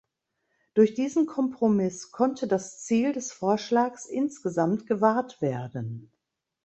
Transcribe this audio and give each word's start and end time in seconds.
Durch 0.73 0.95
diesen 0.95 1.27
Kompromiss 1.27 2.09
konnte 2.09 2.47
das 2.47 2.83
Ziel 2.83 3.13
des 3.13 3.31
Vorschlags 3.31 4.07
insgesamt 4.07 4.87
gewahrt 4.87 5.43
werden. 5.43 6.11